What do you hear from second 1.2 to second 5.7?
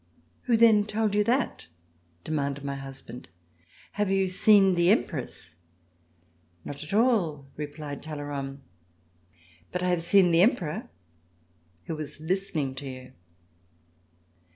that?" demanded my husband. "Have you seen the Empress.''"